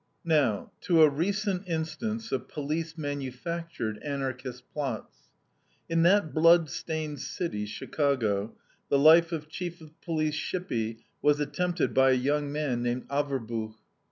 [0.25, 5.29] Now, to a recent instance of police manufactured Anarchist plots.
[5.87, 8.55] In that bloodstained city, Chicago,
[8.89, 13.75] the life of Chief of Police Shippy was attempted by a young man named Averbuch.